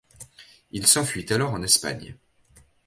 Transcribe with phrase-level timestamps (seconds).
[0.71, 2.17] Il s'enfuit alors en Espagne.